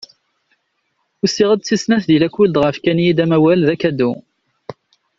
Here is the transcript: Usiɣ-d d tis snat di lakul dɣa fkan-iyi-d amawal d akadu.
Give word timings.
Usiɣ-d 1.23 1.59
d 1.61 1.65
tis 1.65 1.81
snat 1.83 2.03
di 2.09 2.17
lakul 2.21 2.49
dɣa 2.51 2.71
fkan-iyi-d 2.77 3.23
amawal 3.23 3.61
d 3.67 3.69
akadu. 3.73 4.11